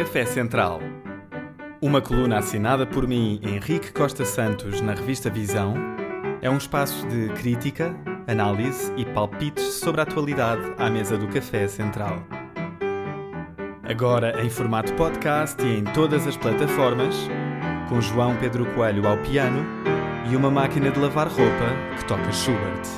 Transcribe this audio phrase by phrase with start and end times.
[0.00, 0.80] Café Central.
[1.78, 5.74] Uma coluna assinada por mim, Henrique Costa Santos, na revista Visão,
[6.40, 7.94] é um espaço de crítica,
[8.26, 12.16] análise e palpites sobre a atualidade à mesa do Café Central.
[13.82, 17.14] Agora em formato podcast e em todas as plataformas,
[17.90, 19.62] com João Pedro Coelho ao piano
[20.32, 22.88] e uma máquina de lavar roupa que toca Schubert.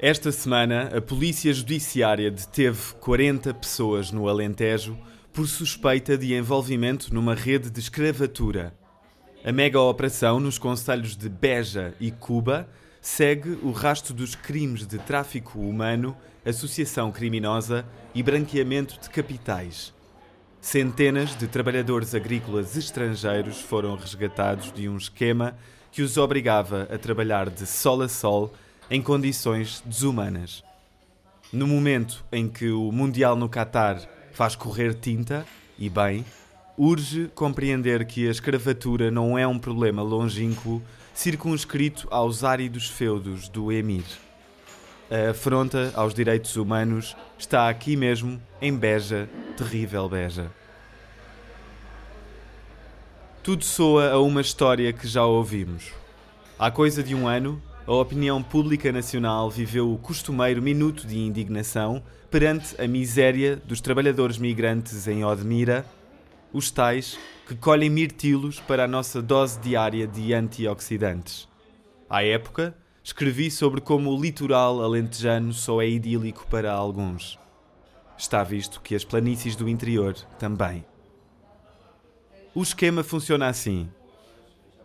[0.00, 4.96] Esta semana, a Polícia Judiciária deteve 40 pessoas no Alentejo
[5.32, 8.72] por suspeita de envolvimento numa rede de escravatura.
[9.44, 12.68] A mega operação nos conselhos de Beja e Cuba
[13.00, 17.84] segue o rastro dos crimes de tráfico humano, associação criminosa
[18.14, 19.92] e branqueamento de capitais.
[20.60, 25.58] Centenas de trabalhadores agrícolas estrangeiros foram resgatados de um esquema
[25.90, 28.54] que os obrigava a trabalhar de sol a sol
[28.90, 30.64] em condições desumanas.
[31.52, 34.00] No momento em que o Mundial no Catar
[34.32, 35.46] faz correr tinta,
[35.78, 36.24] e bem,
[36.76, 40.82] urge compreender que a escravatura não é um problema longínquo
[41.14, 44.04] circunscrito aos áridos feudos do Emir.
[45.10, 50.50] A afronta aos direitos humanos está aqui mesmo, em Beja, terrível Beja.
[53.42, 55.90] Tudo soa a uma história que já ouvimos.
[56.58, 62.02] Há coisa de um ano, a opinião pública nacional viveu o costumeiro minuto de indignação
[62.30, 65.86] perante a miséria dos trabalhadores migrantes em Odmira,
[66.52, 71.48] os tais que colhem mirtilos para a nossa dose diária de antioxidantes.
[72.10, 77.38] À época, escrevi sobre como o litoral alentejano só é idílico para alguns.
[78.18, 80.84] Está visto que as planícies do interior também.
[82.54, 83.88] O esquema funciona assim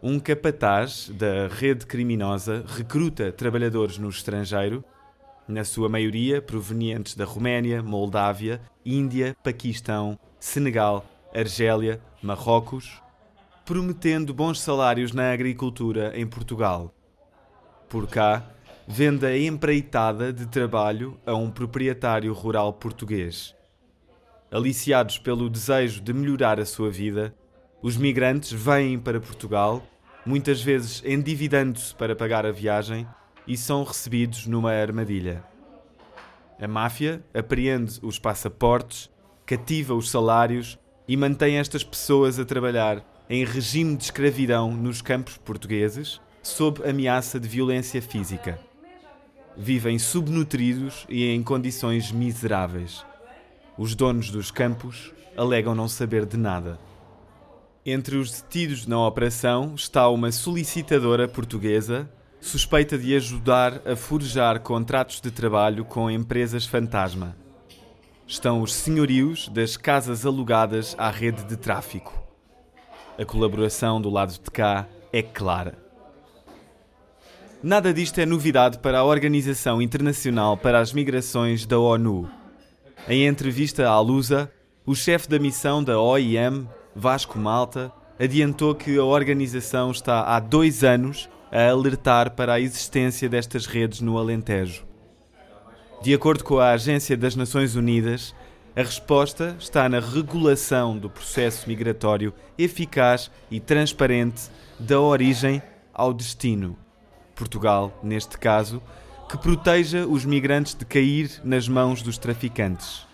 [0.06, 4.84] um capataz da rede criminosa recruta trabalhadores no estrangeiro,
[5.48, 13.02] na sua maioria provenientes da Roménia, Moldávia, Índia, Paquistão, Senegal, Argélia, Marrocos,
[13.64, 16.94] prometendo bons salários na agricultura em Portugal.
[17.88, 18.44] Por cá,
[18.86, 23.56] vende a empreitada de trabalho a um proprietário rural português.
[24.52, 27.34] Aliciados pelo desejo de melhorar a sua vida,
[27.82, 29.82] os migrantes vêm para Portugal
[30.26, 33.08] muitas vezes endividando-se para pagar a viagem
[33.48, 35.44] e são recebidos numa armadilha.
[36.60, 39.10] A máfia apreende os passaportes,
[39.46, 45.38] cativa os salários e mantém estas pessoas a trabalhar em regime de escravidão nos campos
[45.38, 48.60] portugueses, sob ameaça de violência física.
[49.56, 53.06] Vivem subnutridos e em condições miseráveis.
[53.78, 56.80] Os donos dos campos alegam não saber de nada.
[57.86, 65.20] Entre os detidos na operação está uma solicitadora portuguesa suspeita de ajudar a forjar contratos
[65.20, 67.36] de trabalho com empresas fantasma.
[68.26, 72.24] Estão os senhorios das casas alugadas à rede de tráfico.
[73.20, 75.78] A colaboração do lado de cá é clara.
[77.62, 82.30] Nada disto é novidade para a Organização Internacional para as Migrações da ONU.
[83.10, 84.50] Em entrevista à Lusa,
[84.86, 90.84] o chefe da missão da OIM, Vasco Malta, adiantou que a organização está há dois
[90.84, 94.86] anos a alertar para a existência destas redes no Alentejo.
[96.02, 98.36] De acordo com a Agência das Nações Unidas,
[98.76, 104.50] a resposta está na regulação do processo migratório eficaz e transparente
[104.80, 105.62] da origem
[105.94, 106.76] ao destino.
[107.36, 108.82] Portugal, neste caso,
[109.30, 113.13] que proteja os migrantes de cair nas mãos dos traficantes.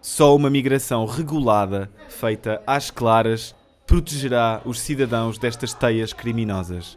[0.00, 3.54] Só uma migração regulada, feita às claras,
[3.84, 6.96] protegerá os cidadãos destas teias criminosas.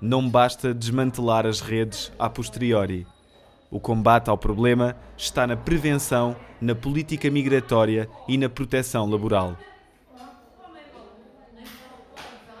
[0.00, 3.04] Não basta desmantelar as redes a posteriori.
[3.70, 9.56] O combate ao problema está na prevenção, na política migratória e na proteção laboral.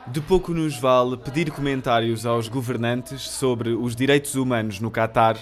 [0.08, 5.38] De pouco nos vale pedir comentários aos governantes sobre os direitos humanos no Catar,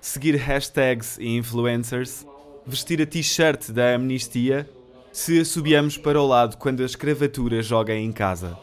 [0.00, 2.26] seguir hashtags e influencers
[2.66, 4.68] vestir a t-shirt da amnistia
[5.12, 8.58] se assobiamos para o lado quando a escravatura joga em casa.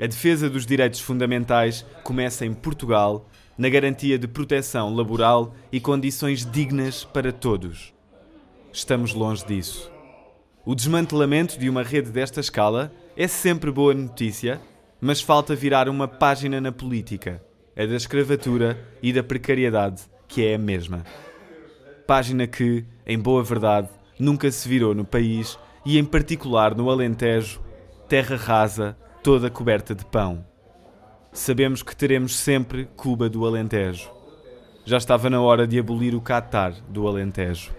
[0.00, 6.50] A defesa dos direitos fundamentais começa em Portugal, na garantia de proteção laboral e condições
[6.50, 7.92] dignas para todos.
[8.72, 9.90] Estamos longe disso.
[10.64, 14.60] O desmantelamento de uma rede desta escala é sempre boa notícia,
[15.00, 17.42] mas falta virar uma página na política,
[17.76, 21.04] a da escravatura e da precariedade, que é a mesma
[22.06, 23.88] página que, em boa verdade,
[24.18, 27.60] nunca se virou no país e, em particular, no Alentejo,
[28.08, 30.44] terra rasa, toda coberta de pão.
[31.32, 34.10] Sabemos que teremos sempre Cuba do Alentejo.
[34.84, 37.72] Já estava na hora de abolir o Qatar do Alentejo.